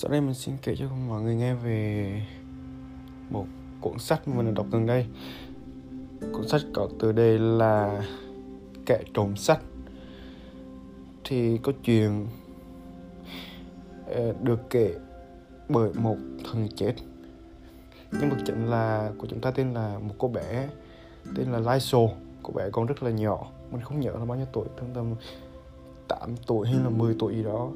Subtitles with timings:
[0.00, 2.22] Sau đây mình xin kể cho mọi người nghe về
[3.30, 3.46] một
[3.80, 5.06] cuốn sách mà mình đọc gần đây.
[6.32, 8.02] Cuốn sách có tựa đề là
[8.86, 9.60] Kẻ trộm sách
[11.24, 12.26] Thì có chuyện
[14.06, 14.94] ờ, được kể
[15.68, 16.94] bởi một thần chết.
[18.12, 20.68] Nhân vật chính là, của chúng ta tên là một cô bé
[21.36, 22.10] tên là Lysol
[22.42, 25.14] cô bé còn rất là nhỏ, mình không nhớ là bao nhiêu tuổi, tầm tầm
[26.08, 27.70] 8 tuổi hay là 10 tuổi gì đó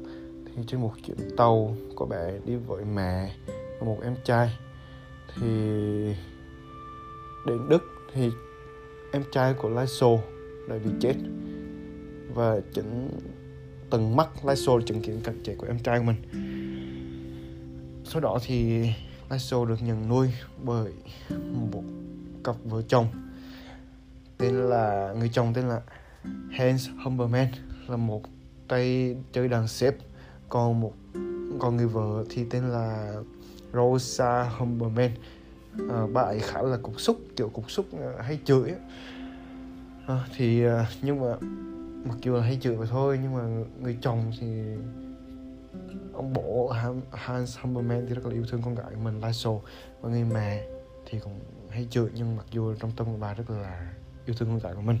[0.55, 3.35] thì trên một chuyến tàu, có bé đi với mẹ
[3.79, 4.57] và một em trai.
[5.35, 5.47] Thì
[7.45, 8.29] đến Đức thì
[9.11, 10.09] em trai của Lyso
[10.69, 11.15] đã bị chết.
[12.33, 13.09] Và chính
[13.89, 16.17] từng mắt Lyso chứng kiến cảnh chết của em trai của mình.
[18.05, 18.87] Sau đó thì
[19.31, 20.29] Lyso được nhận nuôi
[20.63, 20.93] bởi
[21.71, 21.83] một
[22.43, 23.07] cặp vợ chồng
[24.37, 25.81] tên là, người chồng tên là
[26.51, 27.47] Hans Humberman
[27.87, 28.21] là một
[28.67, 29.95] tay chơi đàn xếp
[30.53, 30.93] còn một
[31.59, 33.13] còn người vợ thì tên là
[33.73, 35.11] Rosa Humberman.
[35.89, 38.71] À, bà ấy khá là cục xúc kiểu cục xúc à, hay chửi
[40.07, 41.35] à, thì à, nhưng mà
[42.05, 44.47] mặc dù là hay chửi mà thôi nhưng mà người chồng thì
[46.13, 46.73] ông bố
[47.11, 49.51] Hans Humberman thì rất là yêu thương con gái của mình Lasso.
[50.01, 50.63] Và người mẹ
[51.05, 53.93] thì cũng hay chửi nhưng mặc dù trong tâm của bà rất là
[54.25, 54.97] yêu thương con gái của mình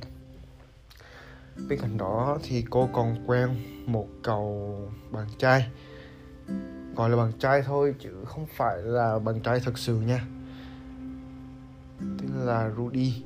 [1.69, 3.49] bên cạnh đó thì cô còn quen
[3.85, 4.77] một cậu
[5.11, 5.67] bạn trai.
[6.95, 10.25] Gọi là bạn trai thôi chứ không phải là bạn trai thật sự nha.
[11.99, 13.23] Tên là Rudy.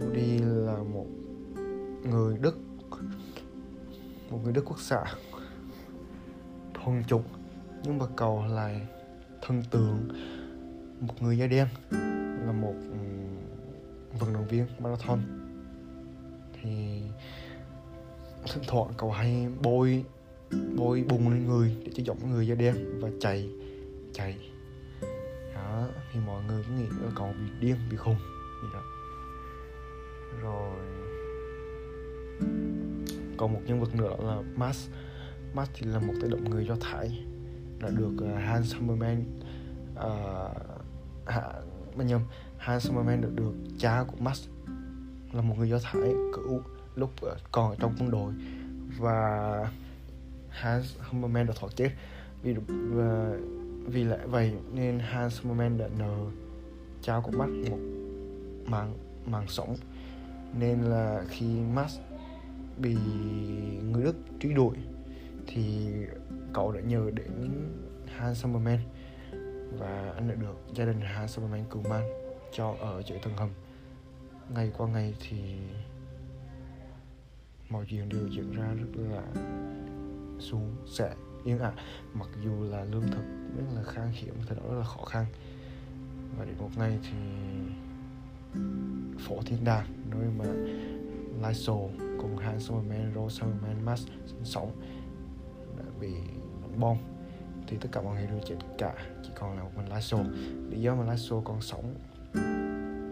[0.00, 1.06] Rudy là một
[2.04, 2.58] người Đức.
[4.30, 5.04] Một người Đức quốc xã.
[6.74, 7.24] Thuần chủng,
[7.82, 8.86] nhưng mà cậu lại
[9.42, 10.08] thần tượng.
[11.00, 11.66] Một người da đen,
[12.46, 12.98] là một ừ,
[14.18, 15.20] vận động viên marathon.
[16.62, 17.02] Thì
[18.52, 20.04] thỉnh thoảng cậu hay bôi
[20.76, 23.50] bôi bùng lên người để cho giọng người da đen và chạy
[24.12, 24.38] chạy
[25.54, 28.16] đó thì mọi người cứ nghĩ là cậu bị điên bị khùng
[28.62, 28.82] gì đó.
[30.42, 30.70] Rồi
[33.36, 34.88] còn một nhân vật nữa là Max.
[35.54, 37.24] Max thì là một tay động người do Thái
[37.78, 39.22] đã được à, Hans Zimmerman
[39.92, 40.56] uh,
[41.26, 41.52] hạ,
[41.96, 42.20] nhầm
[42.58, 44.48] Hans Zimmerman được được cha của Max
[45.32, 46.62] là một người do Thái cứu
[46.94, 48.32] lúc ờ, còn ở trong quân đội.
[48.98, 49.70] Và
[50.48, 51.90] Hans Hummerman đã thoát chết
[52.42, 53.36] vì và
[53.86, 56.16] vì lẽ vậy nên Hans Hummerman đã nợ
[57.02, 57.78] trao của Max một
[58.66, 58.94] mạng
[59.26, 59.76] mạng sống.
[60.58, 61.98] Nên là khi Max
[62.78, 62.96] bị
[63.82, 64.76] người Đức truy đuổi
[65.46, 65.88] thì
[66.52, 67.50] cậu đã nhờ đến
[68.16, 68.78] Hans Hummerman
[69.78, 72.08] và anh đã được gia đình Hans Hummerman cứu mang
[72.52, 73.48] cho ở dưới tầng hầm.
[74.54, 75.36] Ngày qua ngày thì
[77.74, 79.22] mọi chuyện đều diễn ra rất là
[80.38, 81.14] xuống sẻ.
[81.44, 81.74] Yên ả à,
[82.14, 83.24] mặc dù là lương thực
[83.56, 85.26] rất là khan hiếm thời đó rất là khó khăn.
[86.38, 87.16] Và đến một ngày thì
[89.18, 90.44] phổ thiên đàng nơi mà
[91.48, 94.70] Lysol cùng Han Summerman, Rose Summerman, Max sinh sống
[95.78, 96.12] đã bị
[96.62, 96.96] đánh bom.
[97.66, 100.26] Thì tất cả mọi người đều chết cả chỉ còn là một mình Lysol
[100.70, 101.94] lý do mà Lysol còn sống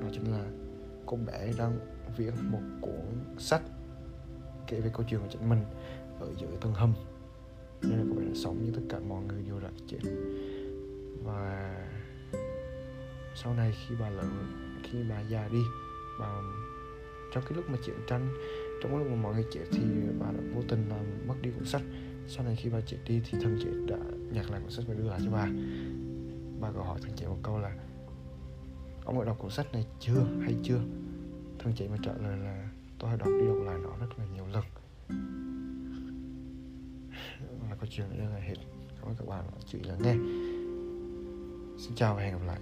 [0.03, 0.45] đó chính là
[1.07, 1.79] cô bé đang
[2.17, 3.63] viết một cuốn sách
[4.67, 5.65] kể về câu chuyện của chính mình
[6.21, 6.95] ở dưới tầng hầm.
[7.83, 9.99] Nên là cô bé đã sống như tất cả mọi người đều đã chết
[11.25, 11.75] và
[13.35, 14.31] sau này khi bà lớn,
[14.83, 15.63] khi bà già đi,
[16.21, 16.27] bà,
[17.35, 18.29] trong cái lúc mà chiến tranh,
[18.83, 19.83] trong cái lúc mà mọi người chết thì
[20.19, 21.83] bà đã vô tình làm mất đi cuốn sách.
[22.29, 23.99] Sau này khi bà chết đi thì thằng chị đã
[24.33, 25.49] nhặt lại cuốn sách và đưa lại cho bà.
[26.61, 27.77] Bà có hỏi thằng chị một câu là,
[29.05, 30.81] ông đã đọc cuốn sách này chưa hay chưa?
[31.59, 32.69] Thằng chị mà trả lời là
[33.03, 34.65] tôi đã đọc đi đọc lại nó rất là nhiều lần.
[37.71, 38.55] Là câu chuyện rất là hết.
[38.97, 40.15] Cảm ơn các bạn đã chịu lắng nghe.
[41.79, 42.61] Xin chào và hẹn gặp lại.